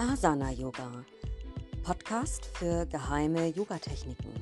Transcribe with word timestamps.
Asana 0.00 0.50
Yoga, 0.50 1.04
Podcast 1.82 2.46
für 2.56 2.86
geheime 2.86 3.48
Yogatechniken. 3.48 4.32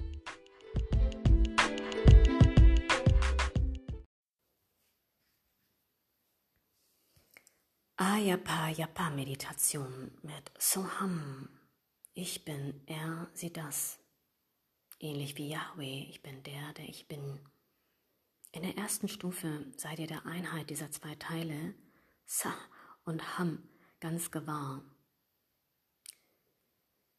Ayapa 7.96 8.68
Yapa 8.68 9.10
Meditation 9.10 10.12
mit 10.22 10.52
Soham. 10.60 11.48
Ich 12.14 12.44
bin 12.44 12.80
er, 12.86 13.26
sie 13.34 13.52
das. 13.52 13.98
Ähnlich 15.00 15.36
wie 15.38 15.48
Yahweh, 15.48 16.06
ich 16.08 16.22
bin 16.22 16.40
der, 16.44 16.72
der 16.74 16.88
ich 16.88 17.08
bin. 17.08 17.40
In 18.52 18.62
der 18.62 18.78
ersten 18.78 19.08
Stufe 19.08 19.64
seid 19.76 19.98
ihr 19.98 20.06
der 20.06 20.24
Einheit 20.24 20.70
dieser 20.70 20.92
zwei 20.92 21.16
Teile, 21.16 21.74
Sa 22.26 22.54
und 23.04 23.36
Ham, 23.40 23.68
ganz 23.98 24.30
gewahr. 24.30 24.84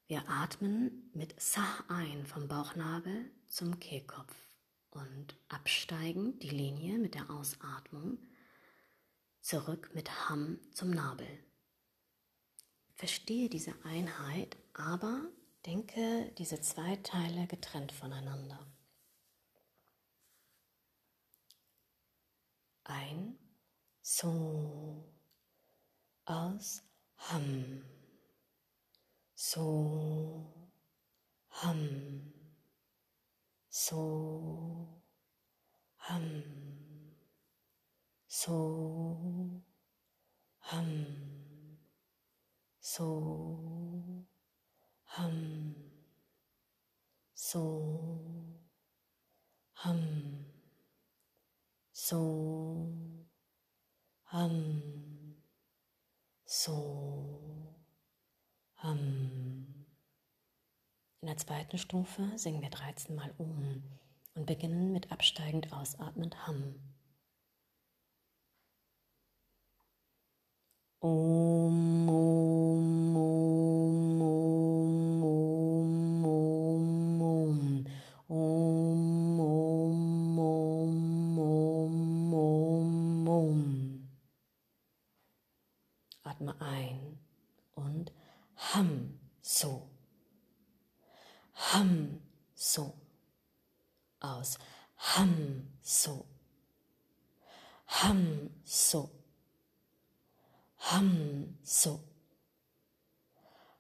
Wir 0.10 0.28
atmen 0.28 1.12
mit 1.14 1.40
Sah 1.40 1.84
ein 1.88 2.26
vom 2.26 2.48
Bauchnabel 2.48 3.30
zum 3.46 3.80
Kehlkopf 3.80 4.34
und 4.90 5.38
absteigen 5.50 6.40
die 6.40 6.50
Linie 6.50 6.98
mit 6.98 7.14
der 7.14 7.30
Ausatmung 7.30 8.18
zurück 9.40 9.92
mit 9.94 10.28
Ham 10.28 10.58
zum 10.74 10.90
Nabel. 10.90 11.28
Verstehe 12.96 13.50
diese 13.50 13.76
Einheit, 13.86 14.58
aber 14.74 15.30
denke 15.68 16.34
diese 16.40 16.60
zwei 16.60 16.96
Teile 16.96 17.46
getrennt 17.46 17.92
voneinander. 17.92 18.66
Ein, 22.84 23.38
so, 24.02 25.08
aus, 26.26 26.82
Ham 27.16 27.84
소, 29.42 30.54
함, 31.48 32.34
소, 33.70 35.02
함, 35.96 36.44
소, 38.28 39.64
함, 40.60 41.80
소, 42.82 44.28
함, 45.06 45.74
소, 47.34 48.60
함, 49.74 50.52
소, 51.94 53.16
함, 54.26 55.42
소, 56.46 57.19
der 61.30 61.38
zweiten 61.38 61.78
Stufe 61.78 62.24
singen 62.38 62.62
wir 62.64 62.72
13 62.72 63.16
Mal 63.16 63.32
um 63.38 63.84
und 64.34 64.48
beginnen 64.48 64.92
mit 64.92 65.12
absteigend 65.12 65.72
ausatmend 65.72 66.48
Hum. 66.48 66.74
Om, 71.02 71.59
So. 95.82 96.26
Ham 97.88 98.50
so. 98.64 99.10
Ham 100.78 101.58
so. 101.64 102.00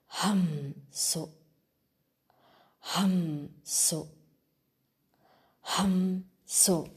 Ham 0.08 0.74
so. 0.92 1.34
Ham 2.82 3.50
so. 3.64 4.10
Ham 5.64 6.30
so. 6.46 6.90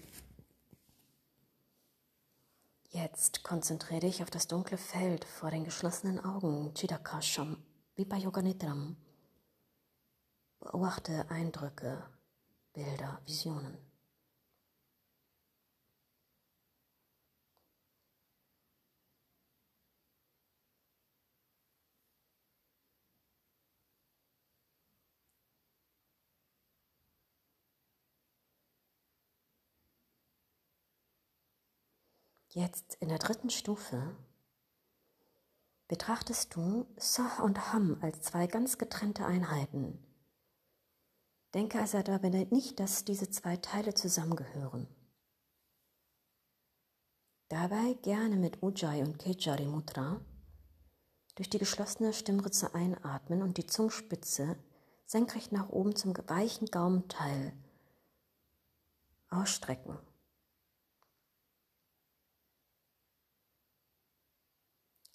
Jetzt 2.91 3.43
konzentriere 3.43 4.01
dich 4.01 4.23
auf 4.23 4.31
das 4.31 4.47
dunkle 4.47 4.79
Feld 4.79 5.25
vor 5.25 5.51
den 5.51 5.65
geschlossenen 5.65 6.23
Augen, 6.25 6.75
Chidakasham 6.75 7.57
wie 7.95 8.05
bei 8.05 8.17
Yoga. 8.17 8.43
Beobachte 10.61 11.31
Eindrücke, 11.31 12.03
Bilder, 12.73 13.21
Visionen. 13.27 13.92
Jetzt 32.55 32.99
in 33.01 33.09
der 33.09 33.19
dritten 33.19 33.49
Stufe 33.49 34.15
betrachtest 35.89 36.55
du 36.55 36.87
Sah 36.99 37.43
und 37.43 37.73
Ham 37.73 37.97
als 38.03 38.21
zwei 38.21 38.47
ganz 38.47 38.77
getrennte 38.77 39.25
Einheiten. 39.25 39.99
Denke 41.55 41.81
also 41.81 42.03
dabei 42.03 42.29
nicht, 42.51 42.79
dass 42.79 43.07
diese 43.07 43.31
zwei 43.31 43.57
Teile 43.57 43.95
zusammengehören. 43.95 44.87
Dabei 47.49 47.95
gerne 48.03 48.37
mit 48.37 48.63
Ujjayi 48.63 49.01
und 49.01 49.19
Kejari 49.19 49.65
Mudra 49.65 50.21
durch 51.37 51.49
die 51.49 51.59
geschlossene 51.59 52.13
Stimmritze 52.13 52.75
einatmen 52.75 53.41
und 53.41 53.57
die 53.57 53.67
Zungenspitze 53.67 54.59
senkrecht 55.07 55.53
nach 55.53 55.71
oben 55.71 55.97
zum 55.97 56.15
weichen 56.29 56.67
Gaumenteil 56.67 57.55
ausstrecken. 59.31 59.99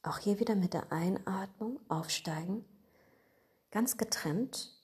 Auch 0.03 0.19
hier 0.19 0.39
wieder 0.39 0.55
mit 0.55 0.73
der 0.73 0.91
Einatmung 0.91 1.79
aufsteigen, 1.89 2.63
ganz 3.71 3.97
getrennt 3.97 4.77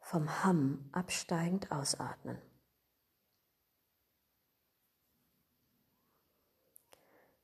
vom 0.00 0.42
Hamm 0.42 0.88
absteigend 0.92 1.70
ausatmen. 1.70 2.38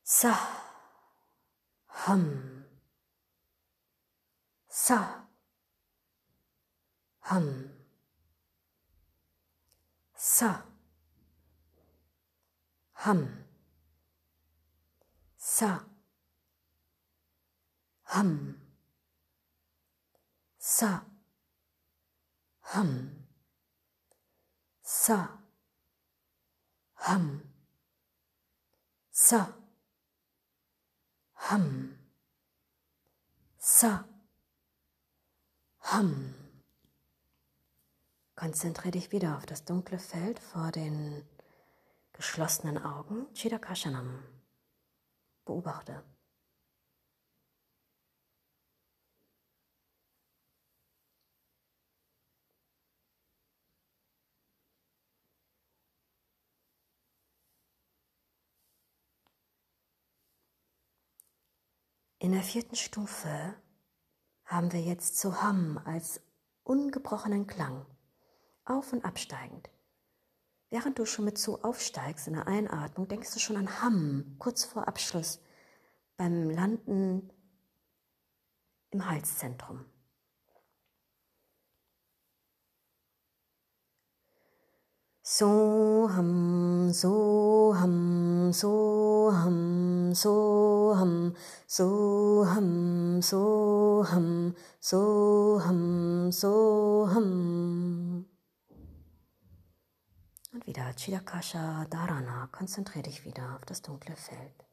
Sa, 0.03 0.37
Ham, 2.05 2.65
Sa, 4.67 5.27
Ham, 7.23 7.69
Sa, 10.15 10.63
Ham, 12.93 13.43
Sa. 15.37 15.96
Ham. 18.07 18.55
Sa. 20.57 21.05
Ham. 22.61 23.27
Sa. 24.81 25.39
Ham. 26.95 27.41
Sa. 29.11 29.53
Ham. 31.33 31.97
Sa. 33.57 34.05
Ham. 35.81 36.33
Konzentriere 38.35 38.91
dich 38.91 39.11
wieder 39.11 39.35
auf 39.37 39.45
das 39.45 39.65
dunkle 39.65 39.99
Feld 39.99 40.39
vor 40.39 40.71
den 40.71 41.27
geschlossenen 42.13 42.77
Augen. 42.77 43.27
Chidakashanam. 43.33 44.23
Beobachte. 45.43 46.03
In 62.27 62.33
der 62.33 62.43
vierten 62.43 62.75
Stufe 62.75 63.55
haben 64.43 64.73
wir 64.73 64.81
jetzt 64.81 65.17
zu 65.17 65.41
Ham 65.41 65.79
als 65.85 66.19
ungebrochenen 66.63 67.47
Klang, 67.47 67.85
auf 68.65 68.91
und 68.91 69.05
absteigend. 69.05 69.69
Während 70.69 70.99
du 70.99 71.05
schon 71.05 71.23
mit 71.23 71.37
zu 71.37 71.63
aufsteigst 71.63 72.27
in 72.27 72.33
der 72.33 72.45
Einatmung, 72.45 73.07
denkst 73.07 73.33
du 73.33 73.39
schon 73.39 73.55
an 73.55 73.81
Ham, 73.81 74.35
kurz 74.39 74.65
vor 74.65 74.89
Abschluss, 74.89 75.39
beim 76.17 76.49
Landen 76.49 77.31
im 78.89 79.09
Halszentrum. 79.09 79.85
Soham, 85.21 86.91
Soham, 86.91 88.51
Soham, 88.51 90.13
Soham, 90.87 91.35
Soham, 91.67 93.21
Soham, 93.21 94.55
Soham, 94.79 96.31
Soham. 96.31 98.25
Und 100.53 100.65
wieder 100.65 100.95
Chidakasha 100.95 101.85
Dharana. 101.89 102.47
Konzentriere 102.53 103.03
dich 103.03 103.25
wieder 103.25 103.55
auf 103.55 103.65
das 103.65 103.81
dunkle 103.81 104.15
Feld. 104.15 104.66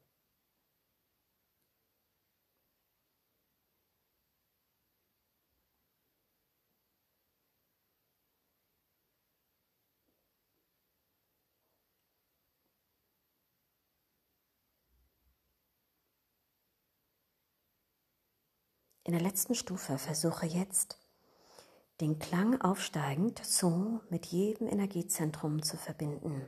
In 19.05 19.11
der 19.11 19.21
letzten 19.21 19.53
Stufe 19.53 19.99
versuche 19.99 20.47
jetzt, 20.47 20.97
den 22.01 22.17
Klang 22.17 22.59
aufsteigend 22.59 23.39
so 23.45 24.01
mit 24.09 24.25
jedem 24.25 24.67
Energiezentrum 24.67 25.61
zu 25.61 25.77
verbinden. 25.77 26.41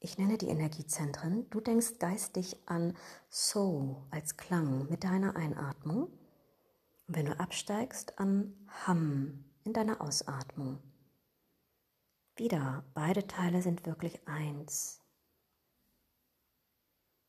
Ich 0.00 0.18
nenne 0.18 0.36
die 0.36 0.48
Energiezentren. 0.48 1.48
Du 1.48 1.60
denkst 1.60 1.98
geistig 1.98 2.58
an 2.66 2.94
So 3.30 4.04
als 4.10 4.36
Klang 4.36 4.86
mit 4.90 5.02
deiner 5.02 5.34
Einatmung. 5.34 6.08
Und 7.08 7.16
wenn 7.16 7.26
du 7.26 7.40
absteigst, 7.40 8.18
an 8.18 8.52
Ham 8.86 9.44
in 9.64 9.72
deiner 9.72 10.02
Ausatmung. 10.02 10.78
Wieder, 12.36 12.84
beide 12.92 13.26
Teile 13.26 13.62
sind 13.62 13.86
wirklich 13.86 14.28
eins. 14.28 15.01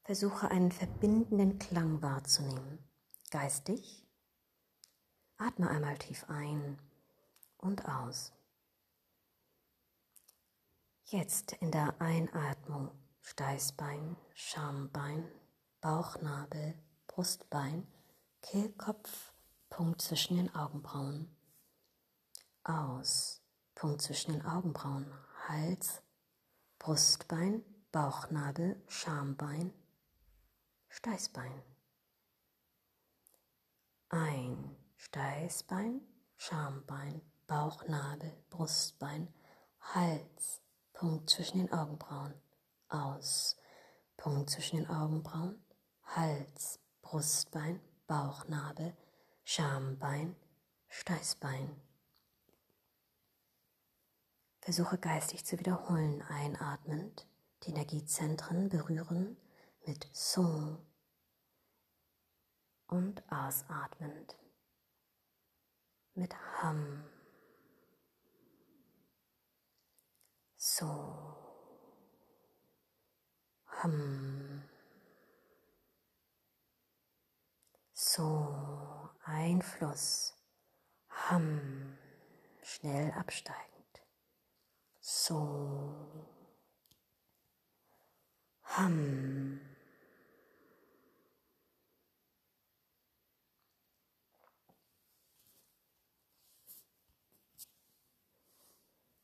Versuche 0.03 0.51
einen 0.51 0.71
verbindenden 0.71 1.59
Klang 1.59 2.01
wahrzunehmen. 2.01 2.79
Geistig. 3.31 4.05
Atme 5.37 5.69
einmal 5.69 5.97
tief 5.97 6.25
ein 6.29 6.77
und 7.57 7.87
aus. 7.87 8.33
Jetzt 11.05 11.53
in 11.53 11.71
der 11.71 12.01
Einatmung 12.01 12.91
Steißbein, 13.21 14.17
Schambein, 14.33 15.25
Bauchnabel, 15.79 16.75
Brustbein, 17.07 17.87
Kehlkopf, 18.41 19.33
Punkt 19.69 20.01
zwischen 20.01 20.35
den 20.35 20.53
Augenbrauen. 20.53 21.33
Aus, 22.65 23.41
Punkt 23.73 24.01
zwischen 24.01 24.33
den 24.33 24.45
Augenbrauen, 24.45 25.09
Hals, 25.47 26.01
Brustbein, 26.77 27.63
Bauchnabel, 27.93 28.81
Schambein, 28.87 29.73
Steißbein. 30.95 31.63
Ein 34.09 34.75
Steißbein, 34.95 36.01
Schambein, 36.37 37.19
Bauchnabel, 37.47 38.31
Brustbein, 38.51 39.33
Hals, 39.81 40.61
Punkt 40.93 41.31
zwischen 41.31 41.57
den 41.57 41.73
Augenbrauen. 41.73 42.35
Aus, 42.89 43.57
Punkt 44.17 44.51
zwischen 44.51 44.77
den 44.77 44.87
Augenbrauen, 44.87 45.65
Hals, 46.03 46.79
Brustbein, 47.01 47.81
Bauchnabel, 48.05 48.95
Schambein, 49.43 50.35
Steißbein. 50.89 51.75
Versuche 54.61 54.99
geistig 54.99 55.43
zu 55.43 55.57
wiederholen, 55.57 56.21
einatmend, 56.21 57.25
die 57.63 57.71
Energiezentren 57.71 58.69
berühren 58.69 59.37
mit 59.85 60.07
Song 60.13 60.85
und 62.87 63.23
ausatmend 63.31 64.37
mit 66.15 66.33
Ham. 66.61 67.03
So. 70.55 71.35
Ham. 73.67 74.63
So. 77.93 79.09
Einfluss. 79.25 80.35
Ham. 81.09 81.97
Schnell 82.61 83.11
absteigend. 83.11 84.01
So. 84.99 86.29
Ham. 88.63 89.72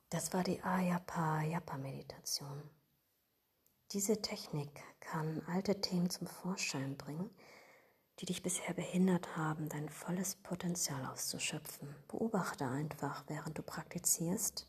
Das 0.10 0.34
war 0.34 0.44
die 0.44 0.62
Ayapa-Yapa-Meditation. 0.64 2.64
Diese 3.92 4.22
Technik 4.22 4.72
kann 5.00 5.44
alte 5.48 5.82
Themen 5.82 6.10
zum 6.10 6.26
Vorschein 6.26 6.98
bringen, 6.98 7.30
die 8.20 8.26
dich 8.26 8.42
bisher 8.42 8.74
behindert 8.74 9.38
haben, 9.38 9.70
dein 9.70 9.90
volles 9.90 10.36
Potenzial 10.36 11.06
auszuschöpfen. 11.06 11.96
Beobachte 12.08 12.68
einfach, 12.68 13.24
während 13.28 13.58
du 13.58 13.62
praktizierst. 13.62 14.68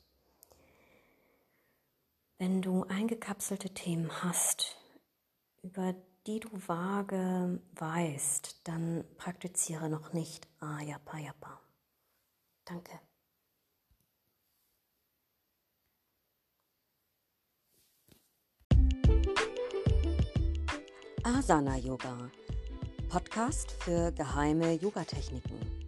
Wenn 2.38 2.62
du 2.62 2.84
eingekapselte 2.84 3.70
Themen 3.70 4.22
hast, 4.22 4.76
über 5.62 5.94
die 6.26 6.40
du 6.40 6.48
vage 6.52 7.60
weißt, 7.72 8.68
dann 8.68 9.04
praktiziere 9.16 9.88
noch 9.88 10.12
nicht 10.12 10.46
Ayapa 10.60 11.18
Yapa. 11.18 11.60
Danke. 12.64 13.00
Asana 21.38 21.76
Yoga, 21.76 22.16
Podcast 23.08 23.70
für 23.70 24.10
geheime 24.12 24.72
Yogatechniken. 24.74 25.79